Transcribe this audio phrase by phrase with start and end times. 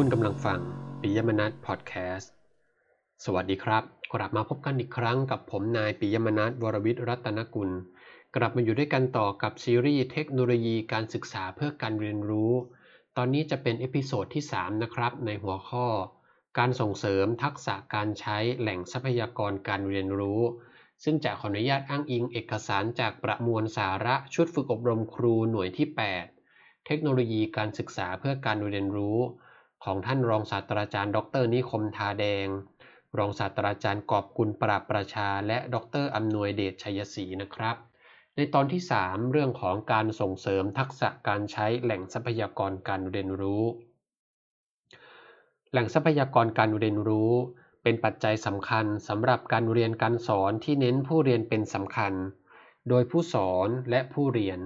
[0.00, 0.60] คุณกำลังฟัง
[1.00, 2.32] ปิยมนัทพอดแคสต์
[3.24, 7.70] สวัสดีครับ กลับมาพบกันอีกครั้งกับผมนายปิยมนัทวรวิทย์รัตนกุล
[8.36, 12.52] กลับมาอยู่ด้วยกันต่อกับซีรีส์เทคโนโลยีการศึกษาเพื่อการเรียนรู้
[13.16, 15.86] ตอนนี้จะเป็น episode ที่ 3 นะครับ ในหัวข้อ
[16.58, 20.42] การส่งเสริมทักษะการใช้แหล่งทรัพยากรการเรียนรู้
[21.04, 25.88] ซึ่งจะขออนุญาตอ้างอิงเอกสารจากประมวลสาระชุดฝึกอบรมครูหน่วยที่
[26.36, 29.20] 8 เทคโนโลยีการศึกษาเพื่อการเรียนรู้
[29.86, 32.46] ของท่านรองศาสตราจารย์ ดรนิคมทาแดง
[33.18, 37.76] รองศาสตราจารย์กอบกุลปราบประชา และดรอำนวยเดชชัยศรีนะครับ
[38.36, 43.64] ในตอนที่ 3 เรื่องของการส่งเสริมทักษะการใช้แหล่งทรัพยากรการเรียนรู้
[45.70, 47.32] แหล่งทรัพยากรการเรียนรู้
[47.82, 52.12] เป็นปัจจัยสำคัญสำหรับการเรียนการสอนที่เน้นผู้เรียนเป็นสำคัญ
[52.88, 54.58] โดยผู้สอนและผู้เรียน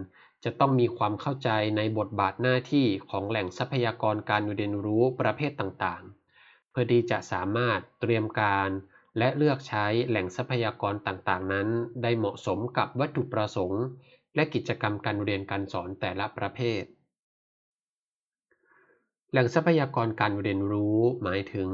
[0.44, 8.68] จะต้องมีความเข้าใจในบทบาทหน้าที่ของแหล่งทรัพยากรการเรียนรู้ประเภทต่างๆ เพื่อที่จะสามารถเตรียมการ
[9.18, 11.68] และเลือกใช้แหล่งทรัพยากรต่างๆ นั้น
[12.02, 13.84] ได้เหมาะสมกับวัตถุประสงค์
[14.34, 16.82] และกิจกรรมการเรียนการสอนแต่ละประเภท
[19.30, 21.70] แหล่งทรัพยากรการเรียนรู้หมายถึง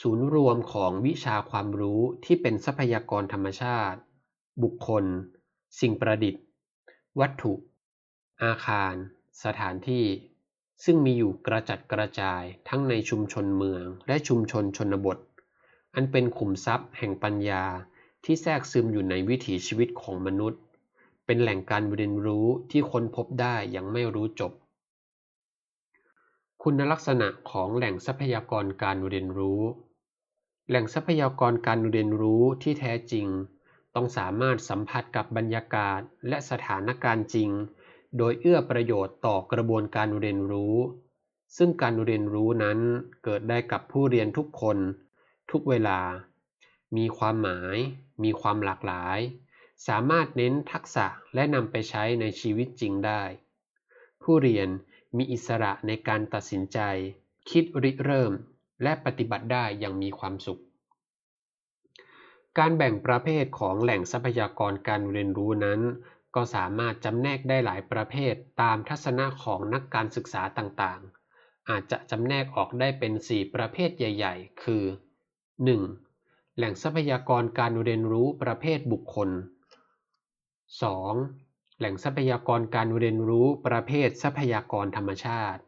[0.00, 3.98] ศูนย์รวมของวิชาความรู้ที่เป็นทรัพยากรธรรมชาติ
[4.62, 5.04] บุคคล
[5.80, 6.42] สิ่งประดิษฐ์
[7.20, 7.52] วัตถุ
[8.44, 8.94] อาคาร
[9.44, 10.06] สถานที่
[10.84, 15.18] ซึ่งมีอยู่กระจัดกระจายทั้งในชุมชนเมืองและชุมชนชนบท
[15.94, 17.64] อันเป็นขุมทรัพย์แห่งปัญญา
[18.24, 20.60] ที่แทรกซึมอยู่ในวิถีชีวิตของมนุษย์
[21.26, 24.52] เป็นแหล่งการเรียนรู้ที่ค้นพบได้ยังไม่รู้จบ
[26.62, 29.62] คุณลักษณะของแหล่งทรัพยากรการเรียนรู้
[30.68, 33.26] แหล่งทรัพยากรการเรียนรู้ที่แท้จริง
[33.94, 37.50] ต้องสามารถสัมผัสกับบรรยากาศและสถานการณ์จริง
[38.16, 40.76] โดยเอื้อประโยชน์ต่อกระบวนการเรียนรู้
[41.56, 42.78] ซึ่งการเรียนรู้นั้น
[43.24, 44.78] เกิดได้กับผู้เรียนทุกคน
[45.50, 46.00] ทุกเวลา
[46.96, 47.76] มีความหมาย
[48.24, 49.18] มีความหลากหลาย
[49.86, 53.22] สามารถเน้นทักษะและนำไปใช้ในชีวิตจริงได้
[54.22, 54.68] ผู้เรียน
[55.16, 56.78] มีอิสระในการตัดสินใจ
[57.50, 58.32] คิดริเริ่ม
[58.82, 60.60] และปฏิบัติได้อย่างมีความสุข
[62.58, 65.80] การแบ่งประเภทของแหล่งทรัพยากรการเรียนรู้นั้น
[66.40, 74.84] ก็สามารถจำแนกได้หลายประเภทตามทัศนะของนักการศึกษาต่างๆ อาจจะจำแนกออกได้เป็น 4 ประเภทใหญ่ ๆ คือ
[75.70, 76.56] 1.
[76.56, 79.30] แหล่งทรัพยากรการเรียนรู้ประเภทบุคคล
[80.94, 81.78] 2.
[81.78, 85.62] แหล่งทรัพยากรการเรียนรู้ประเภททรัพยากรธรรมชาติ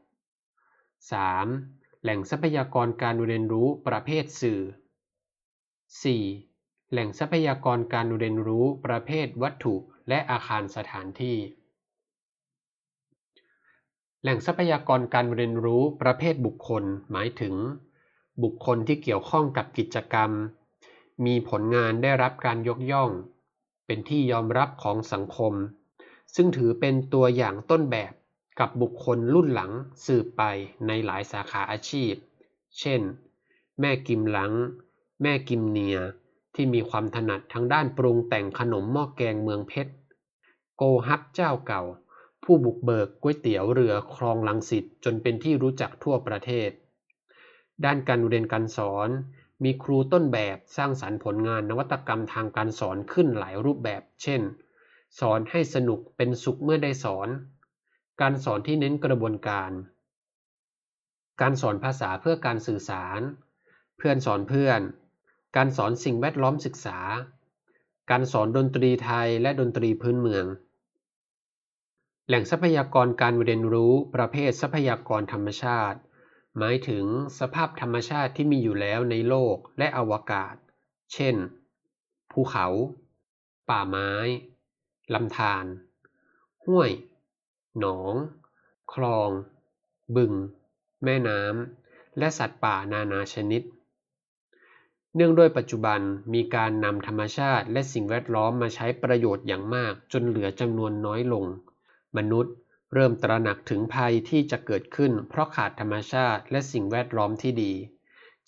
[1.17, 2.03] 3.
[2.03, 4.61] แหล่งทรัพยากรการเรียนรู้ประเภทสื่อ
[5.77, 6.93] 4.
[6.93, 9.77] แหล่งทรัพยากรการเรียนรู้ประเภทวัตถุ
[10.11, 11.39] และอาคารสถานที่
[14.23, 17.55] แหล่งทรัพยากรการเรียนรู้ประเภทบุคคลหมายถึง
[18.43, 20.31] บุคคลที่เกี่ยวข้องกับกิจกรรม
[21.27, 23.11] มีผลงานได้รับการยกย่อง
[23.87, 25.55] เป็นที่ยอมรับของสังคม
[26.35, 28.13] ซึ่งถือเป็นตัวอย่างต้นแบบ
[28.61, 29.73] กับบุคคลรุ่นหลัง
[30.07, 30.43] สืบไป
[30.87, 32.13] ในหลายสาขาอาชีพ
[32.81, 33.01] เช่น
[33.81, 34.53] แม่กิมหลัง
[35.23, 35.99] แม่กิมเนีย
[36.55, 39.93] ที่มีความถนัดทางด้านปรุงแต่งขนมหม้อแกงเมืองเพชร
[40.83, 41.83] โกฮักเจ้าเก่า
[42.45, 46.71] ผู้บุกเบิกก๋วยเตี๋ยวเรือคลองลังสิตจนเป็นที่รู้จักทั่วประเทศ
[47.85, 49.09] ด้านการเรียนการสอน
[49.65, 54.43] มีครูต้นแบบสร้างสรรค์ผลงานนวัตกรรมทางการสอนขึ้นหลายรูปแบบ เช่น
[55.21, 57.29] สอนให้สนุกเป็นสุขเมื่อได้สอน
[58.21, 59.71] การสอนที่เน้นกระบวนการ
[61.41, 63.21] การสอนภาษาเพื่อการสื่อสาร
[63.99, 64.81] เพื่อนสอนเพื่อน
[65.57, 66.99] การสอนสิ่งแวดล้อมศึกษา
[68.11, 70.47] การสอนดนตรีไทยและดนตรีพื้นเมือง
[72.31, 75.99] แหล่งทรัพยากรการเรียนรู้ประเภททรัพยากรธรรมชาติ
[76.59, 77.05] หมายถึง
[77.39, 80.55] สภาพธรรมชาติที่มีอยู่แล้วในโลกและอวกาศ
[81.13, 81.37] เช่น
[82.33, 82.67] ภูเขา
[83.69, 84.13] ป่าไม้
[85.15, 85.65] ลำธาร
[86.65, 86.91] ห้วย
[87.79, 88.15] หนอง
[88.93, 89.31] คลอง
[90.17, 90.33] บึง
[91.05, 93.63] แม่น้ำ และสัตว์ป่านานาชนิด
[95.15, 96.01] เนื่องด้วยปัจจุบัน
[96.35, 101.47] มีการนำธรรมชาติและสิ่งแวดล้อมมาใช้ประโยชน์อย่างมากจนเหลือจำนวนน้อยลง
[102.17, 102.55] มนุษย์
[102.95, 107.73] เริ่มตระหนักถึงภัยที่จะเกิดขึ้น เพราะขาดธรรมชาติและสิ่งแวดล้อมที่ดี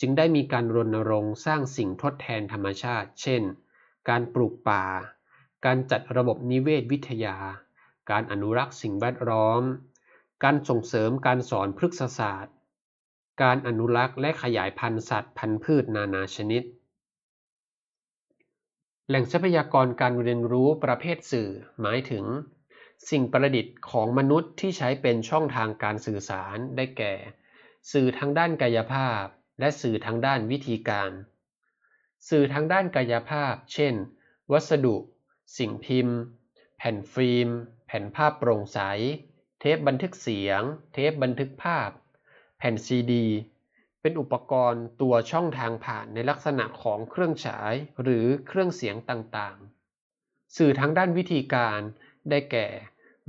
[0.00, 3.42] จึงได้มีการรณรงค์สร้างสิ่งทดแทนธรรมชาติ เช่น
[4.08, 4.84] การปลูกป่า
[5.64, 7.36] การจัดระบบนิเวศวิทยา
[8.10, 9.62] การอนุรักษ์สิ่งแวดล้อม
[10.44, 12.54] การส่งเสริมการสอนพฤกษศาสตร์
[13.42, 16.62] การอนุรักษ์และขยายพันธุ์สัตว์พันธุ์พืชนานาชนิด
[19.08, 21.48] แหล่งทรัพยากรการเรียนรู้ประเภทสื่อ
[21.80, 22.24] หมายถึง
[23.10, 27.14] สิ่งประดิษฐ์ของมนุษย์ที่ใช้เป็นช่องทางการสื่อสารได้แก่
[27.92, 29.24] สื่อทางด้านกายภาพ
[29.60, 31.10] และสื่อทางด้านวิธีการ
[32.28, 33.94] สื่อทางด้านกายภาพ เช่น
[34.52, 34.96] วัสดุ
[35.58, 36.18] สิ่งพิมพ์
[36.78, 37.48] แผ่นฟิล์ม
[37.86, 38.78] แผ่นภาพโปร่งใส
[39.60, 40.62] เทปบันทึกเสียง
[40.92, 41.90] เทปบันทึกภาพ
[42.58, 43.26] แผ่นซีดี
[44.00, 51.80] เป็นอุปกรณ์ตัวช่องทางผ่านในลักษณะของเครื่องฉายหรือเครื่องเสียงต่างๆ สื่อทางด้านวิธีการ
[52.30, 52.66] ได้แก่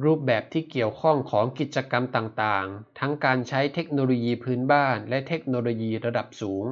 [0.04, 6.66] รูปแบบที่เกี่ยวข้องของกิจกรรมต่างๆ ทั้งการใช้เทคโนโลยีพื้นบ้านและเทคโนโลยีระดับสูง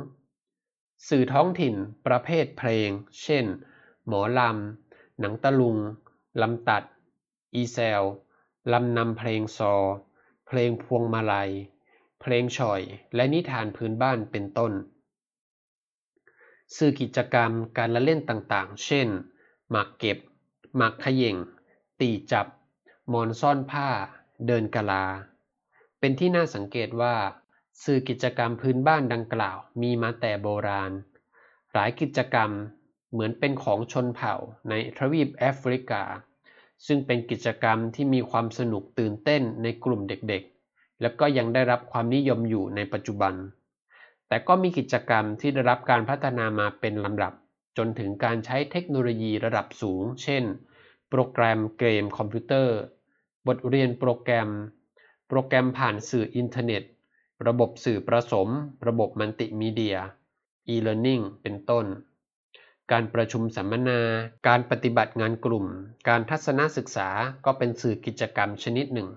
[1.09, 1.75] สื่อท้องถิ่น
[2.07, 2.89] ประเภทเพลง
[3.21, 3.45] เช่น
[4.07, 5.77] หมอลำ หนังตะลุง
[6.41, 6.83] ลำตัด
[7.55, 8.01] อีแซล
[8.71, 9.75] ลำนำเพลงซอ
[10.47, 11.51] เพลงพวงมาลัย
[12.21, 12.81] เพลงฉ่อย
[13.15, 14.73] และนิทานพื้นบ้านเป็นต้น
[16.75, 19.07] สื่อกิจกรรมการละเล่นต่างๆ เช่น
[19.69, 20.17] หมากเก็บ
[20.75, 21.37] หมากขย่ง
[22.01, 22.47] ตีจับ
[23.13, 23.89] มอนซ่อนผ้า
[24.47, 25.05] เดินกะลา
[25.99, 27.15] เป็นที่น่าสังเกตว่า
[27.83, 30.91] สื่อกิจกรรมพื้นบ้านดังกล่าวมีมาแต่โบราณ
[31.73, 32.51] หลายกิจกรรม
[33.11, 34.33] เหมือนเป็นของชนเผ่า
[34.69, 36.03] ในทวีปแอฟริกา
[36.85, 43.33] ซึ่งเป็นกิจกรรมที่มีความสนุกตื่นเต้นในกลุ่มเด็กๆ และก็ยังได้รับความนิยมอยู่ในปัจจุบัน
[44.27, 47.33] แต่ก็มีกิจกรรมที่ได้รับการพัฒนามาเป็นลำดับ
[47.77, 50.43] จนถึงการใช้เทคโนโลยีระดับสูง เช่น
[51.11, 52.77] โปรแกรมเกมคอมพิวเตอร์
[53.47, 54.49] บทเรียนโปรแกรม
[55.27, 56.83] โปรแกรมผ่านสื่ออินเทอร์เน็ต
[57.47, 58.47] ระบบสื่อประสม
[58.87, 59.97] ระบบมัลติมีเดีย
[60.73, 61.85] e-learning เป็นต้น
[62.91, 63.99] การประชุมสัมมนา
[64.47, 65.65] การปฏิบัติงานกลุ่ม
[66.07, 67.09] การทัศนศึกษา
[67.45, 69.09] ก็เป็นสื่อกิจกรรมชนิดหนึ่ง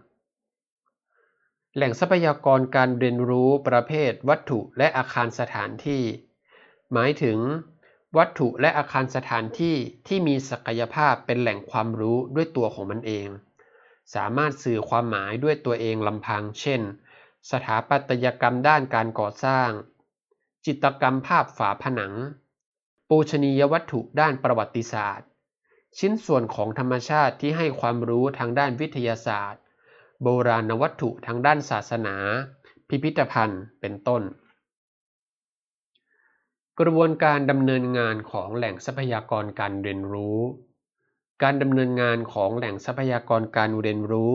[1.74, 6.02] แหล่งทรัพยากรการเรียนรู้ประเภทวัตถุและอาคารสถานที่
[6.92, 7.38] หมายถึง
[8.16, 9.76] วัตถุและอาคารสถานที่
[10.06, 13.28] ที่มีศักยภาพเป็นแหล่งความรู้ด้วยตัวของมันเอง
[14.14, 16.80] สามารถสื่อความหมายด้วยตัวเองลำพัง เช่น
[17.50, 19.70] สถาปัตยกรรมด้านการก่อสร้าง
[20.66, 22.14] จิตกรรมภาพฝาผนัง
[23.08, 25.28] ปูชนียวัตถุด้านประวัติศาสตร์
[25.98, 29.62] ชิ้นส่วนของธรรมชาติที่ให้ความรู้ทางด้านวิทยาศาสตร์
[30.22, 32.16] โบราณวัตถุทางด้านศาสนา
[32.88, 34.22] พิพิธภัณฑ์ เป็นต้น
[36.80, 40.40] กระบวนการดำเนินงานของแหล่งทรัพยากรการเรียนรู้
[41.42, 44.32] การดำเนินงานของแหล่งทรัพยากรการเรียนรู้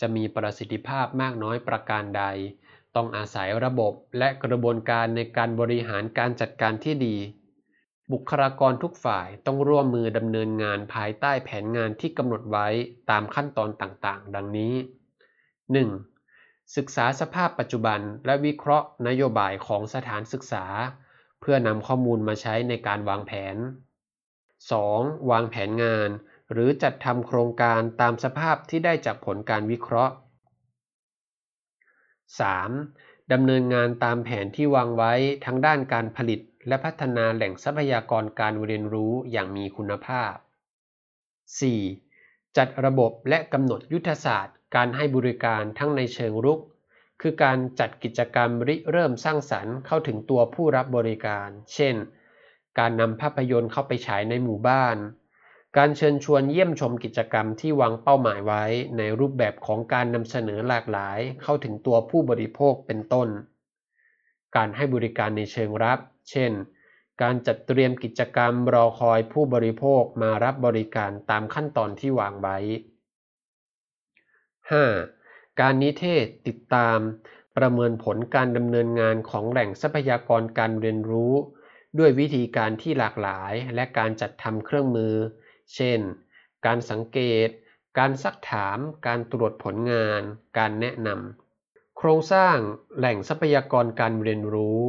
[0.00, 2.24] จะมีประสิทธิภาพมากน้อยประการใด
[2.94, 7.16] ต้องอาศัยระบบและกระบวนการในการบริหารการจัดการที่ดี
[8.12, 12.68] บุคลากรทุกฝ่ายต้องร่วมมือดำเนินงานภายใต้แผนงานที่กำหนดไว้
[13.10, 14.74] ตามขั้นตอนต่างๆ ดังนี้
[15.94, 16.76] 1.
[16.76, 20.66] ศึกษาสภาพปัจจุบันและวิเคราะห์นโยบายของสถานศึกษา
[21.40, 23.56] เพื่อนำข้อมูลมาใช้ในการวางแผน
[24.42, 25.30] 2.
[25.30, 26.10] วางแผนงาน
[26.52, 30.14] หรือจัดทำโครงการตามสภาพที่ได้จากผลการวิเคราะห์
[32.52, 33.32] 3.
[33.32, 35.12] ดำเนินงานตามแผนที่วางไว้
[35.44, 40.32] ทั้งด้านการผลิต และพัฒนาแหล่งทรัพยากรการเรียนรู้อย่างมีคุณภาพ
[41.46, 42.56] 4.
[42.56, 46.60] จัดระบบและกำหนดยุทธศาสตร์ การให้บริการทั้งในเชิงรุก
[47.20, 51.94] คือการจัดกิจกรรมริเริ่มสร้างสรรค์เข้าถึงตัวผู้รับบริการ เช่น
[52.78, 54.96] การนำภาพยนตร์เข้าไปฉายในหมู่บ้าน
[55.76, 58.64] การเชิญชวนเยี่ยมชมกิจกรรมที่วางเป้าหมายไว้
[58.96, 63.28] ในรูปแบบของการนำเสนอหลากหลาย เข้าถึงตัวผู้บริโภคเป็นต้น
[64.56, 65.98] การให้บริการในเชิงรับ
[66.30, 66.52] เช่น
[67.22, 72.58] การจัดเตรียมกิจกรรมรอคอยผู้บริโภคมารับบริการตามขั้นตอนที่วางไว้
[74.70, 75.17] 5.
[75.60, 76.98] การนิเทศติดตาม
[77.56, 81.34] ประเมินผลการดำเนินงานของแหล่งทรัพยากรการเรียนรู้
[81.98, 85.14] ด้วยวิธีการที่หลากหลาย และการจัดทำเครื่องมือ
[85.74, 86.00] เช่น
[86.66, 87.48] การสังเกต
[87.98, 90.20] การซักถาม การตรวจผลงาน
[90.58, 92.56] การแนะนำโครงสร้าง
[92.96, 94.80] แหล่งทรัพยากรการเรียนรู้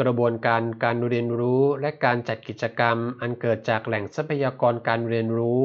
[0.00, 5.64] กระบวนการการเรียนรู้และการจัดกิจกรรม อันเกิดจากแหล่งทรัพยากรการเรียนรู้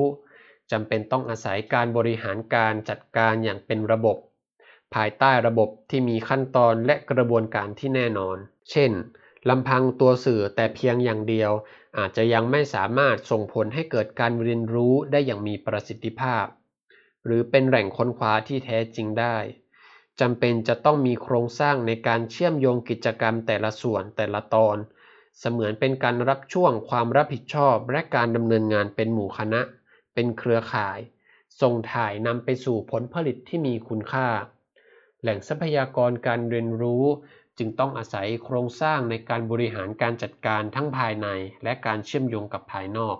[0.71, 4.17] จำเป็นต้องอาศัยการบริหารการจัดการอย่างเป็นระบบ
[4.93, 8.37] ภายใต้ระบบที่มีขั้นตอนและกระบวนการที่แน่นอน
[8.71, 8.91] เช่น
[9.49, 11.51] ลำพังตัวสื่อแต่เพียงอย่างเดียว
[11.97, 16.45] อาจจะยังไม่สามารถส่งผลให้เกิดการเรียนรู้ได้อย่างมีประสิทธิภาพ
[17.25, 19.37] หรือเป็นแหล่งค้นคว้าที่แท้จริงได้
[20.19, 24.77] จำเป็นจะต้องมีโครงสร้างในการเชื่อมโยงกิจกรรมแต่ละส่วนแต่ละตอน
[25.39, 29.61] เสมือนเป็นการรับช่วงความรับผิดชอบและการดำเนินงานเป็นหมู่คณะ
[30.21, 30.99] เป็นเครือข่าย
[31.61, 34.27] ส่งถ่ายนำไปสู่ผลผลิตที่มีคุณค่า
[35.21, 37.03] แหล่งทรัพยากรการเรียนรู้
[37.57, 41.27] จึงต้องอาศัยโครงสร้างในการบริหารการจัดการทั้งภายใน
[41.63, 43.17] และการเชื่อมโยงกับภายนอก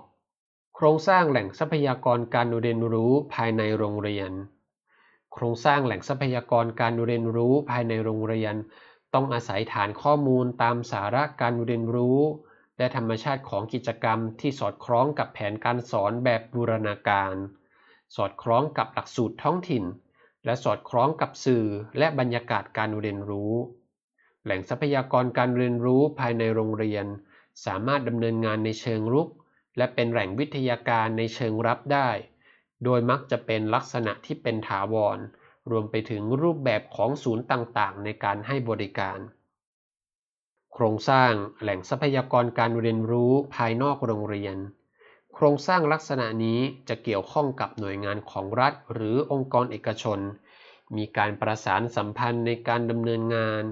[0.76, 4.32] โครงสร้างแหล่งทรัพยากรการเรียนรู้ภายในโรงเรียน
[5.32, 8.54] โครงสร้างแหล่งทรัพยากรการเรียนรู้ภายในโรงเรียน
[9.14, 12.18] ต้องอาศัยฐานข้อมูลตามสาระการเรียนรู้
[12.80, 17.34] และธรรมชาติของกิจกรรมที่สอดคล้องกับแผนการสอนแบบบูรณาการ
[18.16, 19.84] สอดคล้องกับหลักสูตรท้องถิ่น
[20.44, 21.64] และสอดคล้องกับสื่อ
[21.98, 23.52] และบรรยากาศการเรียนรู้
[24.44, 27.06] แหล่งทรัพยากรการเรียนรู้ภายในโรงเรียน
[27.64, 29.28] สามารถดำเนินงานในเชิงรุก
[29.76, 32.10] และเป็นแหล่งวิทยาการในเชิงรับได้
[32.84, 35.18] โดยมักจะเป็นลักษณะที่เป็นถาวร
[35.70, 39.20] รวมไปถึงรูปแบบของศูนย์ต่างๆ ในการให้บริการ
[40.74, 44.56] โครงสร้างแหล่งทรัพยากรการเรียนรู้ภายนอกโรงเรียน
[45.34, 50.20] โครงสร้างลักษณะนี้จะเกี่ยวข้องกับหน่วยงานของรัฐ หรือองค์กรเอกชน
[50.96, 53.62] มีการประสานสัมพันธ์ในการดำเนินงาน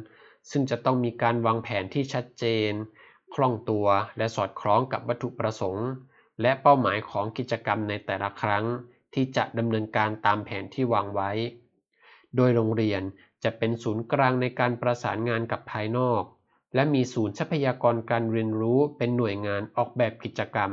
[0.50, 2.72] ซึ่งจะต้องมีการวางแผนที่ชัดเจน
[3.34, 3.86] คล่องตัว
[4.18, 5.88] และสอดคล้องกับวัตถุประสงค์
[6.42, 8.64] และเป้าหมายของกิจกรรมในแต่ละครั้ง
[9.14, 11.30] ที่จะดำเนินการตามแผนที่วางไว้
[12.36, 13.02] โดยโรงเรียน
[13.44, 16.22] จะเป็นศูนย์กลางในการประสานงานกับภายนอก
[16.78, 20.72] และมีศูนย์ทรัพยากรการเรียนรู้เป็นหน่วยงานออกแบบกิจกรรม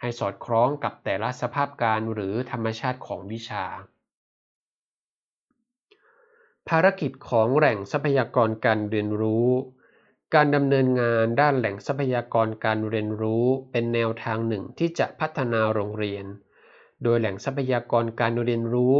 [0.00, 3.64] ให้สอดคล้องกับแต่ละสภาพการหรือธรรมชาติของวิชา
[6.68, 9.48] ภารกิจของแหล่งทรัพยากรการเรียนรู้
[10.34, 16.24] การดำเนินงานด้านแหล่งทรัพยากรการเรียนรู้เป็นแนวทางหนึ่งที่จะพัฒนาโรงเรียน
[17.02, 18.94] โดยแหล่งทรัพยากรการเรียนรู้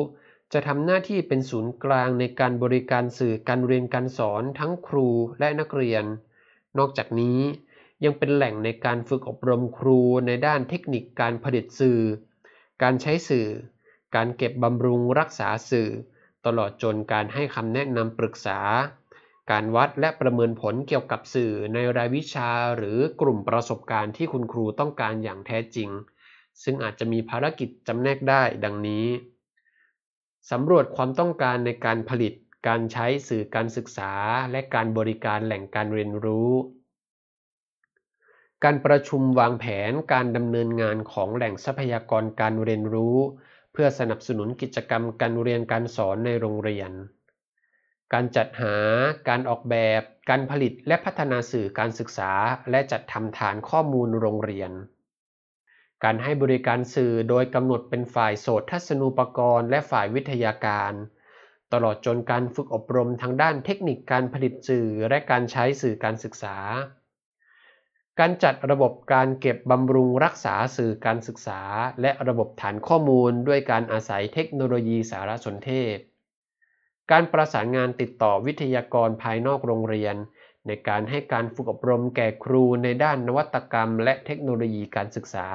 [0.53, 5.09] จะทำหน้าที่เป็นศูนย์กลางในการบริการสื่อการเรียนการสอนทั้งครู
[5.39, 6.07] และนักเรียน
[6.79, 7.41] นอกจากนี้
[8.05, 12.01] ยังเป็นแหล่งในการฝึกอบรมครูในด้านเทคนิคการผลิตสื่อ
[12.83, 13.49] การใช้สื่อ
[14.17, 15.89] การเก็บบำรุงรักษาสื่อ
[16.47, 18.59] ตลอดจนการให้คำแนะนำปรึกษา
[19.51, 25.91] การวัดและประเมินผลเกี่ยวกับสื่อในรายวิชาหรือกลุ่มประสบการณ์ที่คุณครูต้องการอย่างแท้จริง
[26.63, 29.07] ซึ่งอาจจะมีภารกิจจำแนกได้ดังนี้
[30.51, 32.33] สำรวจความต้องการในการผลิต
[32.67, 34.13] การใช้สื่อการศึกษา
[34.51, 36.53] และการบริการแหล่งการเรียนรู้
[38.65, 43.17] การประชุมวางแผนการดำเนินงานของแหล่งทรัพยากรการเรียนรู้
[43.73, 46.91] เพื่อสนับสนุนกิจกรรมการเรียนการสอนในโรงเรียน
[48.13, 48.77] การจัดหา
[49.29, 52.33] การออกแบบ การผลิตและพัฒนาสื่อการศึกษา
[52.71, 54.71] และจัดทำฐานข้อมูลโรงเรียน
[56.05, 60.93] การให้บริการสื่อโดยกำหนดเป็นฝ่ายโสตทัศนูปกรณ์และฝ่ายวิทยาการ
[61.75, 66.57] ตลอดจนการฝึกอบรมทางด้านเทคนิคการผลิตสื่อและการใช้สื่อการศึกษา
[68.21, 71.61] การจัดระบบการเก็บบำรุงรักษาสื่อการศึกษา
[72.01, 75.99] และระบบฐานข้อมูลด้วยการอาศัยเทคโนโลยีสารสนเทศ
[77.11, 80.17] การประสานงานติดต่อวิทยากรภายนอกโรงเรียน
[80.67, 85.47] ในการให้การฝึกอบรมแก่ครูในด้านนวัตกรรมและเทคโนโลยีการศึกษา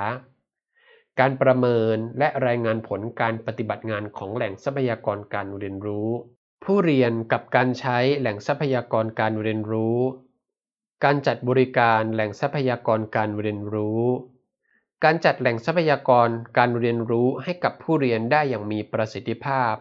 [1.20, 6.10] การประเมินและรายงานผลการปฏิบัติงานของแหล่งทรัพยากรการเรียนรู้
[6.64, 9.98] ผู้เรียนกับการใช้แหล่งทรัพยากรการเรียนรู้
[11.04, 14.04] การจัดบริการแหล่งทรัพยากรการเรียนรู้
[15.04, 19.74] การจัดแหล่งทรัพยากรการเรียนรู้ให้กับผู้เรียนได้อย่างมีประสิทธิภาพ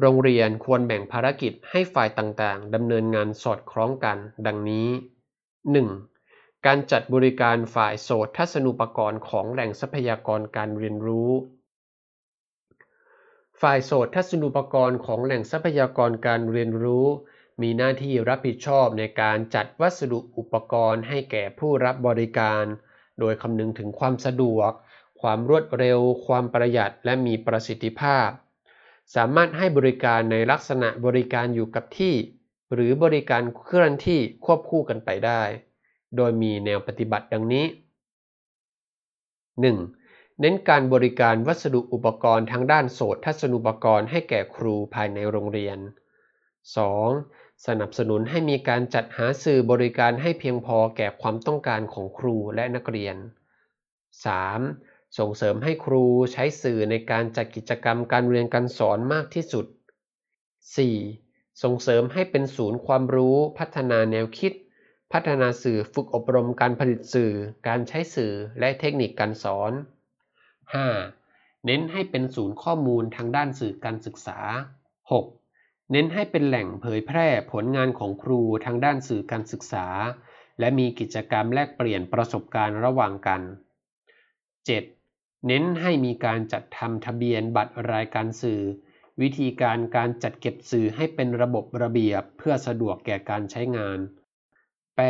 [0.00, 4.88] โรงเรียนควรแบ่งภารกิจให้ฝ่ายต่างๆดำเนินงานสอดคล้องกัน ดังนี้
[5.54, 6.17] 1.
[6.66, 11.30] การจัดบริการฝ่ายโสตทัศนุปกรณ์ของแหล่งทรัพยากรการเรียนรู้
[13.60, 17.06] ฝ่ายโสตทัศนุปกรณ์ของแหล่งทรัพยากรการเรียนรู้
[17.62, 22.64] มีหน้าที่รับผิดชอบในการจัดวัสดุอุปกรณ์ให้แก่ผู้รับบริการ
[23.20, 24.70] โดยคำนึงถึงความสะดวก
[25.20, 28.28] ความรวดเร็ว ความประหยัดและมีประสิทธิภาพ
[29.14, 32.14] สามารถให้บริการในลักษณะบริการอยู่กับที่
[32.74, 35.42] หรือบริการเคลื่อนที่ควบคู่กันไปได้
[36.16, 37.66] โดยมีแนวปฏิบัติดังนี้
[39.62, 40.40] 1.
[40.40, 45.78] เน้นการบริการวัสดุอุปกรณ์ทางด้านโสตทัศนุปกรณ์ให้แก่ครูภายในโรงเรียน
[46.92, 47.66] 2.
[47.66, 53.16] สนับสนุนให้มีการจัดหาสื่อบริการให้เพียงพอแก่ความต้องการของครูและนักเรียน
[54.36, 55.18] 3.
[55.18, 59.66] ส่งเสริมให้ครูใช้สื่อในการจัดกิจกรรมการเรียนการสอนมากที่สุด
[60.84, 61.62] 4.
[61.62, 64.52] ส่งเสริมให้เป็นศูนย์ความรู้พัฒนาแนวคิด
[65.12, 67.32] พัฒนาสื่อฝึกอบรมการผลิตสื่อ
[67.68, 69.72] การใช้สื่อและเทคนิคการสอน
[70.88, 71.66] 5.
[71.66, 74.38] เน้นให้เป็นศูนย์ข้อมูลทางด้านสื่อการศึกษา
[75.12, 75.92] 6.
[75.92, 79.86] เน้นให้เป็นแหล่งเผยแพร่ผลงานของครูทางด้านสื่อการศึกษา
[80.58, 83.42] และมีกิจกรรมแลกเปลี่ยนประสบการณ์ระหว่างกัน
[84.24, 85.46] 7.
[85.46, 88.60] เน้นให้มีการจัดทำทะเบียนบัตรรายการสื่อ
[89.20, 93.98] วิธีการการจัดเก็บสื่อให้เป็นระบบระเบียบเพื่อสะดวกแก่การใช้งาน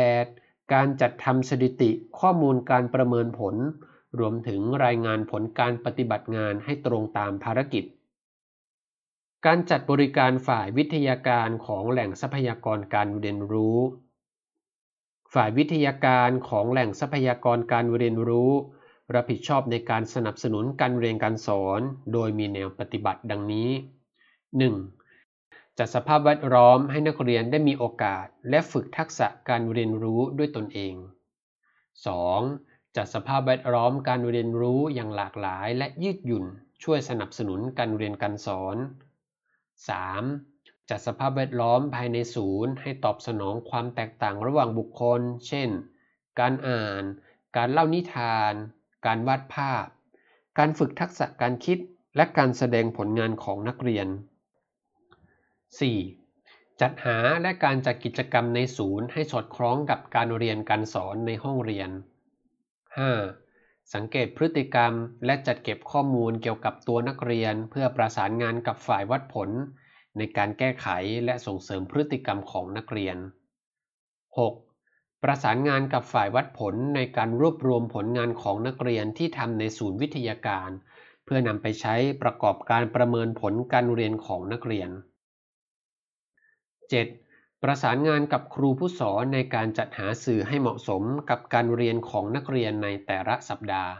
[0.09, 0.73] 8.
[0.73, 3.55] การจัดทำสถิติข้อมูลการประเมินผล
[4.19, 7.83] รวมถึงรายงานผลการปฏิบัติงานให้ตรงตามภารกิจ
[9.45, 13.79] การจัดบริการฝ่ายวิทยาการของแหล่งทรัพยากรการเรียนรู้
[15.33, 18.51] ฝ่ายวิทยาการของแหล่งทรัพยากรการเรียนรู้
[19.13, 21.81] รับผิดชอบในการสนับสนุนการเรียนการสอน
[22.13, 23.69] โดยมีแนวปฏิบัติดังนี้
[24.57, 24.98] 1.
[25.81, 30.95] จัดสภาพแวดล้อมให้นักเรียนได้มีโอกาสและฝึกทักษะการเรียนรู้ด้วยตนเอง
[32.15, 32.95] 2.
[32.95, 36.45] จัดสภาพแวดล้อมการเรียนรู้อย่างหลากหลายและยืดหยุ่น
[36.83, 38.77] ช่วยสนับสนุนการเรียนการสอน
[39.97, 40.89] 3.
[40.89, 45.69] จัดสภาพแวดล้อมภายในศูนย์ ให้ตอบสนองความแตกต่างระหว่างบุคคล เช่น
[46.39, 47.03] การอ่าน
[47.57, 48.53] การเล่านิทาน
[49.05, 49.85] การวาดภาพ
[50.57, 51.77] การฝึกทักษะการคิด
[52.15, 54.09] และการแสดงผลงานของนักเรียน
[55.77, 56.81] 4.
[56.81, 61.89] จัดหาและการจัดกิจกรรมในศูนย์ให้สอดคล้องกับการเรียนการสอนในห้องเรียน
[63.11, 63.93] 5.
[63.93, 64.93] สังเกตพฤติกรรม
[65.25, 69.49] และจัดเก็บข้อมูลเกี่ยวกับตัวนักเรียน เพื่อประสานงานกับฝ่ายวัดผล
[70.17, 70.87] ในการแก้ไข
[71.25, 73.17] และส่งเสริมพฤติกรรมของนักเรียน
[74.39, 75.23] 6.
[75.23, 80.69] ประสานงานกับฝ่ายวัดผลในการรวบรวมผลงานของนักเรียนที่ทำในศูนย์วิทยาการ
[81.25, 84.91] เพื่อนำไปใช้ประกอบการประเมินผลการเรียนของนักเรียน
[86.93, 87.63] 7.
[87.63, 93.93] ประสานงานกับครูผู้สอนในการจัดหาสื่อให้เหมาะสมกับการเรียนของนักเรียนในแต่ละสัปดาห์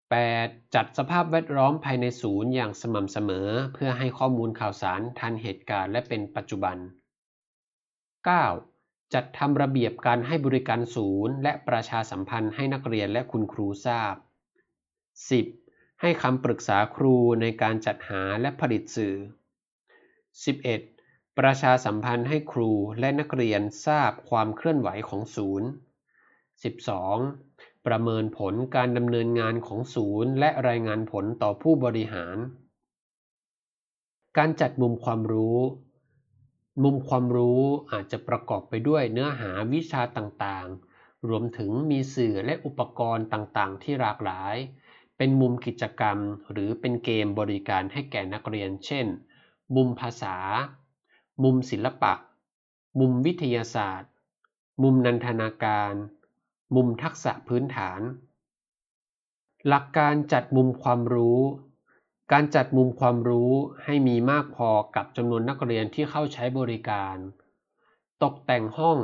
[0.00, 0.74] 8.
[0.74, 6.76] จัดสภาพแวดล้อมภายในศูนย์อย่างสม่ำเสมอ เพื่อให้ข้อมูลข่าวสารทันเหตุการณ์และเป็นปัจจุบัน
[8.34, 9.14] 9.
[9.14, 14.14] จัดทำระเบียบการให้บริการศูนย์ และประชาสัมพันธ์ให้นักเรียนและคุณครูทราบ
[15.28, 16.00] 10.
[16.00, 19.14] ให้คำปรึกษาครูในการจัดหาและผลิตสื่อ
[20.52, 20.91] 11.
[21.38, 22.70] ประชาสัมพันธ์ให้ครู
[23.00, 25.68] และนักเรียนทราบความเคลื่อนไหวของศูนย์
[26.98, 27.86] 12.
[27.86, 32.36] ประเมินผลการดำเนินงานของศูนย์ และรายงานผลต่อผู้บริหาร
[34.38, 35.58] การจัดมุมความรู้
[36.82, 37.62] มุมความรู้
[37.92, 44.56] อาจจะประกอบไปด้วยเนื้อหาวิชาต่างๆ รวมถึงมีสื่อและอุปกรณ์ต่างๆ ที่หลากหลาย
[45.16, 46.18] เป็นมุมกิจกรรม
[46.52, 49.06] หรือเป็นเกมบริการให้แก่นักเรียน เช่น
[49.74, 50.36] มุมภาษา
[51.42, 52.14] มุมศิลปะ
[53.00, 54.10] มุมวิทยาศาสตร์
[54.82, 55.94] มุมนันทนาการ
[56.74, 58.00] มุมทักษะพื้นฐาน
[59.68, 61.40] หลักการจัดมุมความรู้
[62.32, 63.52] การจัดมุมความรู้
[63.84, 67.16] ให้มีมากพอกับจำนวนนักเรียนที่เข้าใช้บริการ
[68.22, 68.98] ตกแต่งห้อง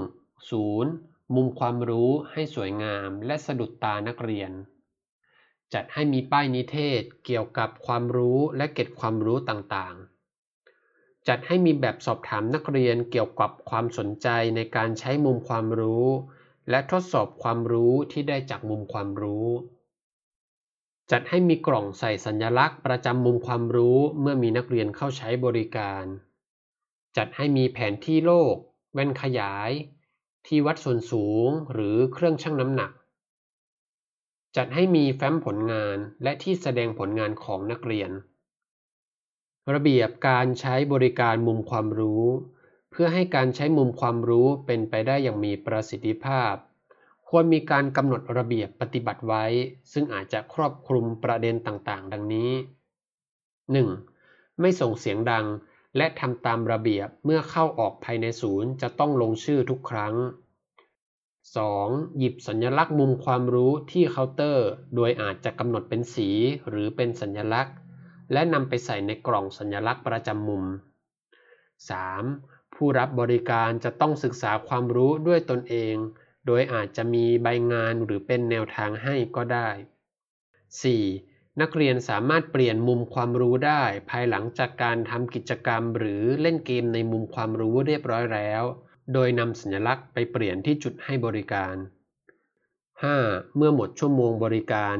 [0.50, 0.92] ศูนย์
[1.34, 4.50] มุมความรู้ให้สวยงามและสะดุดตานักเรียน
[5.74, 10.07] จัดให้มีป้ายนิเทศเกี่ยวกับความรู้และเก็บความรู้ต่างๆ
[11.28, 16.06] จัดให้มีแบบสอบถามนักเรียนเกี่ยวกับความสนใจในการใช้มุมความรู้
[16.70, 19.48] และทดสอบความรู้ที่ได้จากมุมความรู้
[21.10, 26.04] จัดให้มีกล่องใส่สัญลักษณ์ประจำมุมความรู้เมื่อมีนักเรียนเข้าใช้บริการ
[27.16, 28.54] จัดให้มีแผนที่โลก
[28.92, 29.70] แว่นขยาย
[30.46, 32.90] ที่วัดส่วนสูงหรือเครื่องชั่งน้ำหนัก
[34.56, 38.10] จัดให้มีแฟ้มผลงานและที่แสดงผลงานของนักเรียน
[39.74, 42.24] ระเบียบการใช้บริการมุมความรู้
[42.90, 46.54] เพื่อให้การใช้มุมความรู้เป็นไปได้อย่างมีประสิทธิภาพ
[47.28, 49.44] ควรมีการกำหนดระเบียบปฏิบัติไว้
[49.92, 52.50] ซึ่งอาจจะครอบคลุมประเด็นต่างๆ ดังนี้
[53.36, 54.60] 1.
[54.60, 55.46] ไม่ส่งเสียงดัง
[55.96, 60.14] และทำตามระเบียบเมื่อเข้าออกภายในศูนย์จะต้องลงชื่อทุกครั้ง
[61.36, 62.18] 2.
[62.18, 66.28] หยิบสัญลักษณ์มุมความรู้ที่เคาน์เตอร์ โดยอาจจะกำหนดเป็นสี
[66.68, 67.76] หรือเป็นสัญลักษณ์
[68.32, 70.64] และนำไปใส่ในกล่องสัญลักษณ์ประจำมุม
[71.94, 72.74] 3.
[72.74, 75.96] ผู้รับบริการจะต้องศึกษาความรู้ด้วยตนเอง
[76.46, 79.68] โดยอาจจะมีใบงานหรือเป็นแนวทางให้ก็ได้
[80.44, 81.60] 4.
[81.60, 88.62] นักเรียนสามารถเปลี่ยนมุมความรู้ได้ ภายหลังจากการทำกิจกรรมหรือเล่นเกมในมุมความรู้เรียบร้อยแล้ว
[89.12, 91.74] โดยนำสัญลักษณ์ไปเปลี่ยนที่จุดให้บริการ
[92.86, 93.56] 5.
[93.56, 94.96] เมื่อหมดชั่วโมงบริการ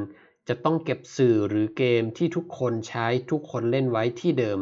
[0.49, 4.59] จะต้องเก็บสื่อหรือเกมที่ทุกคนใช้ทุกคนเล่นไว้ที่เดิม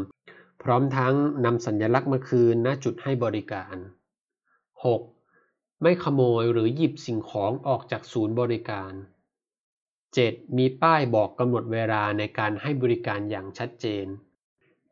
[0.63, 3.75] พร้อมทั้งนำสัญลักษณ์มาคืนณจุดให้บริการ
[4.99, 5.81] 6.
[5.81, 8.93] ไม่ขโมยหรือหยิบสิ่งของออกจากศูนย์บริการ
[9.75, 10.57] 7.
[10.57, 14.05] มีป้ายบอกกำหนดเวลาในการให้บริการอย่างชัดเจน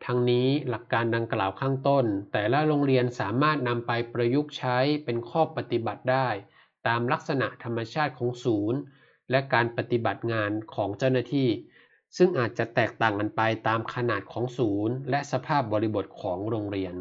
[0.05, 6.27] ทั้งนี้หลักการดังกล่าวข้างต้น แต่ละโรงเรียนสามารถนำไปประยุกต์ใช้เป็นข้อปฏิบัติได้
[6.87, 8.79] ตามลักษณะธรรมชาติของศูนย์
[9.31, 11.49] และการปฏิบัติงานของเจ้าหน้าที่
[12.17, 16.95] ซึ่งอาจจะแตกต่างกันไปตามขนาดของศูนย์ และสภาพบริบทของโรงเรียน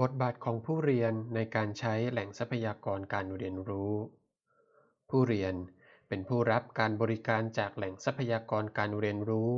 [0.00, 3.92] บทบาทของผู้เรียนในการใช้แหล่งทรัพยากรการเรียนรู้
[5.10, 5.54] ผู้เรียน
[6.08, 9.52] เป็นผู้รับการบริการจากแหล่งทรัพยากรการเรียนรู้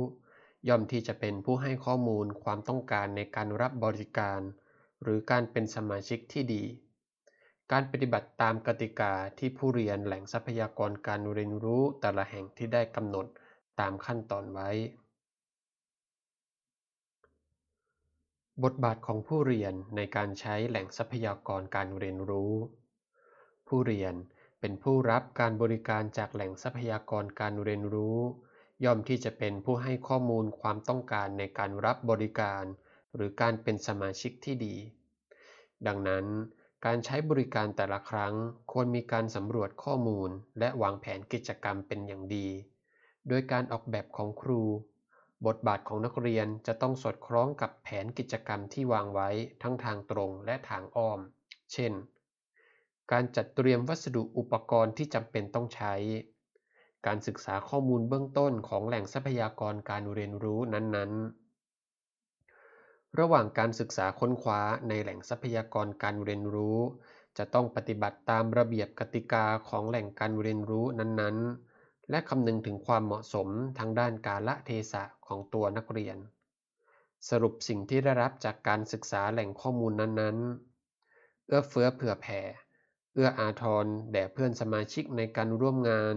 [0.67, 4.41] ย่อมที่จะเป็นผู้ให้ข้อมูลความต้องการในการรับบริการ
[5.01, 6.63] หรือการเป็นสมาชิกที่ดี
[7.71, 13.25] การปฏิบัติตามกติกาที่ผู้เรียนแหล่งทรัพยากรการเรียนรู้แต่ละแห่งที่ได้กำหนด
[13.79, 14.69] ตามขั้นตอนไว้
[18.63, 22.53] บทบาทของผู้เรียนในการใช้แหล่งทรัพยากรการเรียนรู้
[23.67, 24.13] ผู้เรียน
[24.59, 28.19] เป็นผู้รับการบริการจากแหล่งทรัพยากรการเรียนรู้
[28.83, 32.63] ย่อมที่จะเป็นผู้ให้ข้อมูลความต้องการในการรับบริการ
[33.15, 34.75] หรือการเป็นสมาชิกที่ดี
[35.87, 36.25] ดังนั้น
[36.85, 38.33] การใช้บริการแต่ละครั้ง
[38.71, 42.47] ควรมีการสำรวจข้อมูลและวางแผนกิจกรรมเป็นอย่างดี
[43.27, 44.61] โดยการออกแบบของครู
[45.47, 49.29] บทบาทของนักเรียนจะต้องสอดคล้องกับแผนกิจกรรมที่วางไว้
[49.61, 51.19] ทั้งทางตรงและทางอ้อม
[51.73, 51.93] เช่น
[53.11, 55.93] การจัดเตรียมวัสดุอุปกรณ์ที่จำเป็นต้องใช้
[57.05, 61.44] การศึกษาข้อมูลเบื้องต้นของแหล่งทรัพยากรการเรียนรู้นั้นๆ
[63.19, 66.79] ระหว่างการศึกษาค้นคว้าในแหล่งทรัพยากรการเรียนรู้
[67.37, 73.47] จะต้องปฏิบัติตามระเบียบกติกาของแหล่งการเรียนรู้นั้นๆ และคำนึงถึงความเหมาะสม
[73.79, 76.17] ทางด้านกาลเทศะของตัวนักเรียน
[77.29, 82.41] สรุปสิ่งที่ได้รับจากการศึกษาแหล่งข้อมูลนั้นๆ เอื้อเฟื้อเผื่อแผ่
[83.13, 86.15] เอื้ออาทรแด่เพื่อนสมาชิกในการร่วมงาน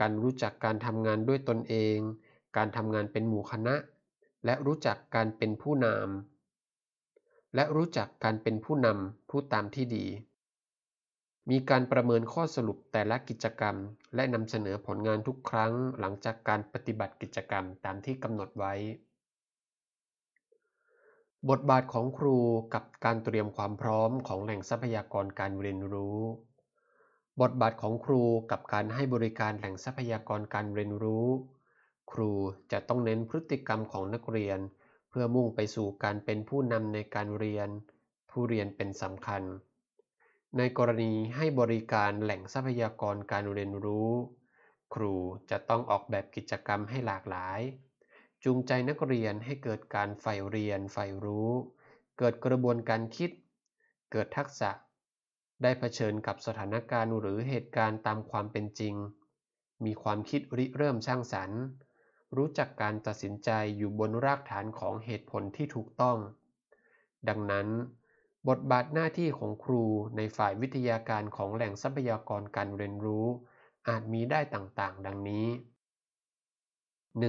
[0.00, 1.98] การรู้จักการทำงานด้วยตนเอง
[2.56, 3.74] การทำงานเป็นหมู่คณะ
[4.48, 10.06] และรู้จักการเป็นผู้นำและรู้จักการเป็นผู้นำผู้ตามที่ดี
[11.50, 13.76] มีการประเมินข้อสรุปแต่ละกิจกรรม
[14.14, 18.74] และนำเสนอผลงานทุกครั้งหลังจากการปฏิบัติกิจกรรมตามที่กำหนดไว้
[21.50, 22.36] บทบาทของครู
[22.74, 26.18] กับการเตรียมความพร้อมของแหล่งทรัพยากรการเรียนรู้
[27.40, 31.26] บทบาทของครูกับการให้บริการแหล่งทรัพยากรการเรียนรู้
[32.10, 32.32] ครู
[32.72, 34.58] จะต้องเน้นพฤติกรรมของนักเรียน
[35.10, 37.68] เพื่อมุ่งไปสู่การเป็นผู้นำในการเรียน
[38.30, 39.42] ผู้เรียนเป็นสำคัญ
[40.56, 44.10] ในกรณีให้บริการแหล่งทรัพยากรการเรียนรู้
[44.94, 45.14] ครู
[45.50, 47.60] จะต้องออกแบบกิจกรรมให้หลากหลาย
[48.44, 51.50] จูงใจนักเรียนให้เกิดการใฝ่เรียนใฝ่รู้
[52.18, 53.30] เกิดกระบวนการคิด
[54.12, 54.70] เกิดทักษะ
[55.62, 58.94] ได้เผชิญกับสถานการณ์หรือเหตุการณ์ตามความเป็นจริง
[59.84, 61.60] มีความคิดริเริ่มสร้างสรรค์
[62.36, 66.18] รู้จักการตัดสินใจอยู่บนรากฐานของเหตุผลที่ถูกต้อง
[67.28, 67.68] ดังนั้น
[68.48, 69.84] บทบาทหน้าที่ของครู
[70.16, 73.26] ในฝ่ายวิทยาการของแหล่งทรัพยากรการเรียนรู้
[73.88, 75.46] อาจมีได้ต่างๆ ดังนี้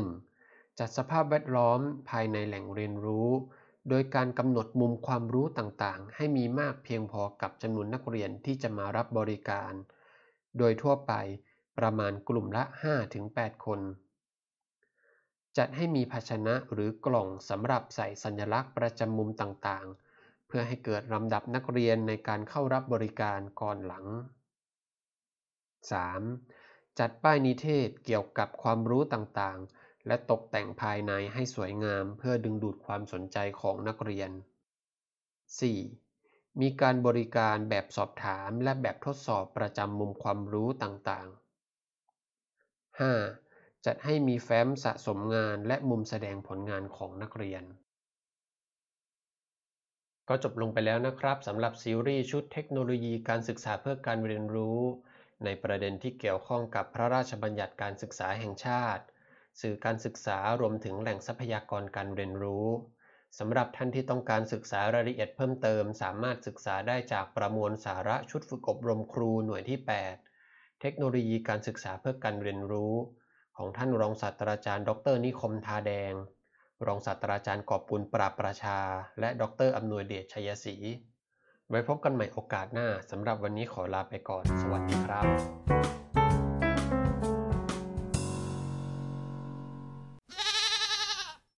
[0.09, 0.79] 1.
[0.79, 3.29] จัดสภาพแวดล้อมภายในแหล่งเรียนรู้
[3.89, 9.73] โดยการกำหนดมุมความรู้ต่างๆ ให้มีมากเพียงพอกับจำนวนนักเรียนที่จะมารับบริการ
[10.57, 11.13] โดยทั่วไป
[11.77, 12.63] ประมาณกลุ่มละ
[13.13, 13.79] 5-8 คน
[15.57, 24.05] จัดให้มีภาชนะหรือกล่องสำหรับใส่สัญลักษณ์ประจำมุมต่างๆ เพื่อให้เกิดลำดับนักเรียนในการเข้ารับบริการก่อนหลัง
[25.91, 26.21] 3.
[26.99, 34.31] จัดป้ายนิเทศเกี่ยวกับความรู้ต่างๆ และตกแต่งภายในให้สวยงามเพื่อดึงดูดความสนใจของนักเรียน
[35.59, 35.79] 4.
[36.59, 43.13] มีการบริการแบบสอบถามและแบบทดสอบประจำมุมความรู้ต่างๆ 5.
[43.85, 47.63] จัดให้มีแฟ้มสะสมงานและมุมแสดงผลงานของนักเรียน
[50.29, 54.79] ก็จบลงไปแล้วนะครับสำหรับซีรีส์ชุดเทคโนโลยีการศึกษาเพื่อการเรียนรู้
[55.45, 59.03] ในประเด็นที่เกี่ยวข้องกับพระราชบัญญัติการศึกษาแห่งชาติ
[59.61, 62.67] สื่อการศึกษารวมถึงแหล่งทรัพยากรการเรียนรู้
[63.39, 69.79] สำหรับท่านที่ต้องการศึกษารายละเอียดเพิ่มเติม สามารถศึกษาได้จากประมวลสาระชุดฝึกอบรมครูหน่วยที่
[70.29, 72.95] 8 เทคโนโลยีการศึกษาเพื่อการเรียนรู้
[73.61, 76.13] ของท่านรองศาสตราจารย์ ดรนิคมทาแดง
[76.87, 78.79] รองศาสตราจารย์กอบปุลปราบประชา
[79.19, 80.75] และดรอำนวยเดชชัยศรี
[81.69, 86.08] ไว้พบกันใหม่โอกาสหน้าสำหรับวันนี้ขอลาไปก่อน สวัสดีครับ